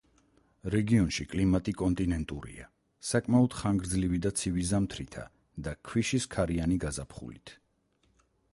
რეგიონში 0.75 1.25
კლიმატი 1.33 1.73
კონტინენტურია, 1.81 2.65
საკმაოდ 3.09 3.57
ხანგრძლივი 3.59 4.21
და 4.25 4.33
ცივი 4.41 4.67
ზამთრითა 4.73 5.29
და 5.69 5.77
ქვიშის 5.91 6.29
ქარიანი 6.37 6.79
გაზაფხულით. 6.87 7.55